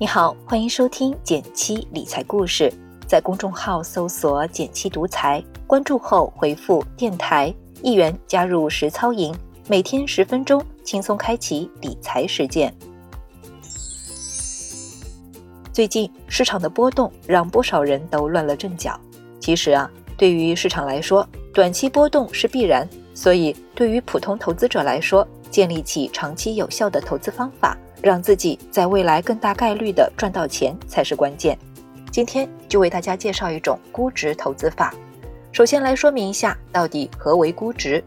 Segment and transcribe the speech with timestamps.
[0.00, 2.72] 你好，欢迎收听减七理财故事，
[3.04, 9.34] 在公众号搜索“减七独裁，关注后回复“电台”一元加入实操营，
[9.66, 12.72] 每天十分钟，轻松开启理财实践。
[15.72, 18.96] 最近市场的波动让不少人都乱了阵脚。
[19.40, 31.58] 其实啊，对于市场来说，短期波动是必然，所以对于普通投资者来说，建立起长期有效的投资方法，让自己在未来更大概率的赚到钱才是关键。
[32.10, 34.94] 今天就为大家介绍一种估值投资法。
[35.52, 38.02] 首先来说明一下，到底何为估值？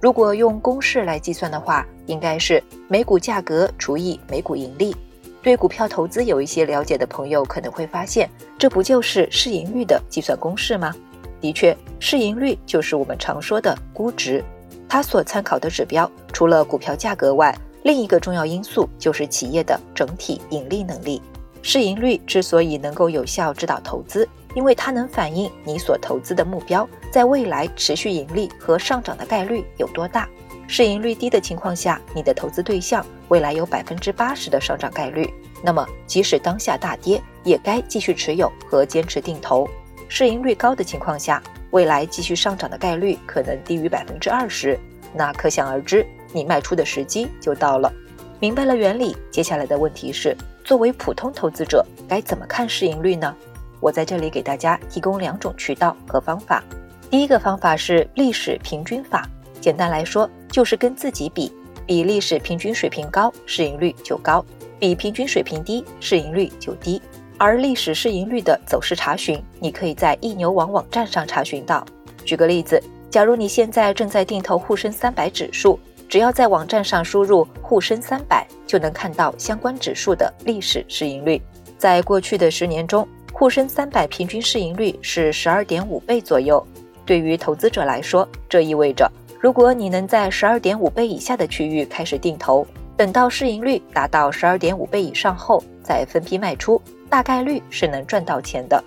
[0.00, 4.94] 如果用公式来计算的话，应该是每股价格除以每股盈利。
[5.42, 10.94] 对股票投资有一些了解的朋友可能会发现，这不就是市盈率的计算公式吗？
[11.40, 14.44] 的确，市盈率就是我们常说的估值。
[14.88, 21.22] 它所参考的指标除了股票价格外，另一个重要因素就是企业的整体盈利能力。
[21.62, 30.28] 市盈率之所以能够有效指导投资，因为它能反映你所投资的目标在未来持续盈利和上涨的概率有多大。
[30.66, 39.64] 市盈率低的情况下，你的投资对象未来有百分之八十的上涨概率，那么即使当下大跌，也该继续持有和坚持定投。
[40.08, 44.76] 市盈率高的情况下，未来继续上涨的概率可能低于百分之二十，
[45.14, 46.04] 那可想而知，
[46.36, 47.90] 你卖出的时机就到了。
[48.38, 53.34] 明白了原理，接下来的问题是，作为普通投资者该怎么看市盈率呢？
[53.80, 56.62] 我在这里给大家提供两种渠道和方法。
[57.10, 59.26] 第一个方法是历史平均法，
[59.60, 60.28] 简单来说。
[60.48, 61.52] 就是跟自己比，
[61.84, 64.42] 比历史平均水平高，市盈率就高；
[64.78, 67.02] 比平均水平低，市盈率就低。
[67.36, 71.84] 而历史市盈率的走势查询，你可以在易牛网网站上查询到。
[72.24, 81.40] 举个例子，假如你现在正在定投沪深三百指数，只要在网站上输入“沪深三百”，就能看到相关指数的历史市盈率。
[81.76, 86.64] 在过去的十年中，沪深三百平均市盈率是十二点五倍左右。
[87.04, 89.10] 对于投资者来说，这意味着。
[89.38, 92.66] 如果你能在十二点五倍以下的区域开始定投，
[92.96, 96.80] 等到市盈率达到十二点五倍以上后再分批卖出，
[97.10, 98.82] 大概率是能赚到钱的。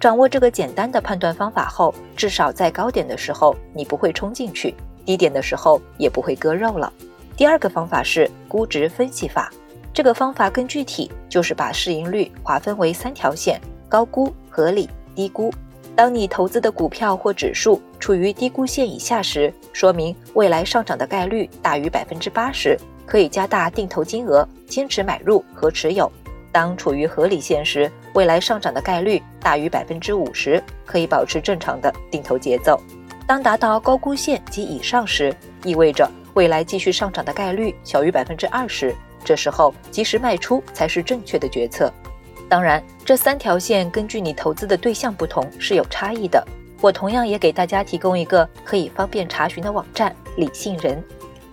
[0.00, 4.74] 掌握这个简单的判断方法后，至少在高点的时候你不会冲进去，
[5.04, 6.92] 低点的时候也不会割肉了。
[7.36, 9.50] 第二个方法是估值分析法，
[9.92, 15.52] 这个方法更具体，就是把市盈率划分为三条线：高估、合理、低估。
[15.94, 26.10] 当你投资的股票或指数处于低估线以下时，说明未来上涨的概率大于百分之八十，可以加大定投金额，坚持买入和持有。
[26.50, 32.80] 当处于合理线时，未来上涨的概率大于百分之五十，可以保持正常的定投节奏。
[33.26, 35.34] 当达到高估线及以上时，
[35.64, 38.94] 意味着未来继续上涨的概率小于百分之二十，
[39.24, 41.92] 这时候及时卖出才是正确的决策。
[42.48, 46.44] 当然，这三条线根据你投资的对象不同是有差异的。
[46.80, 51.02] 我同样也给大家提供一个可以方便查询的网站——理性人。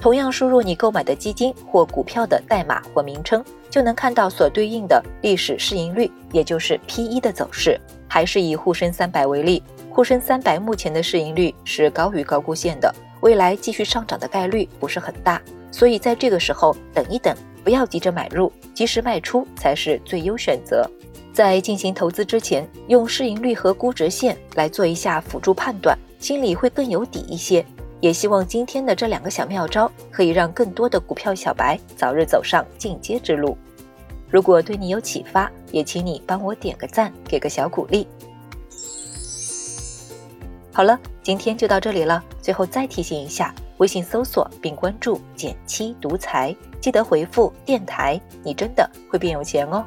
[0.01, 7.79] 同样输入你购买的基金或股票的代码或名称，就能看到所对应的历史市盈率，也就是 P/E 的走势。
[8.09, 15.41] 还是以沪深三百为例，沪深三百目前的市盈率是高于高估线的，未来继续上涨的概率不是很大。
[15.71, 17.33] 所以在这个时候等一等。
[17.61, 20.89] 不要急着买入，及时卖出才是最优选择。
[21.33, 27.63] 在进行投资之前，用市盈率和估值线来做一下辅助判断，心里会更有底一些。
[27.99, 33.57] 也希望今天的这两个小妙招可以让更多的股票小白早日走上进阶之路。
[34.29, 38.07] 如果对你有启发，也请你帮我点个赞，给个小鼓励。
[40.71, 42.23] 好了，今天就到这里了。
[42.41, 43.53] 最后再提醒一下。
[43.79, 49.85] 微信搜索并关注“减七独裁”，记得回复“电台”，你真的会变有钱哦。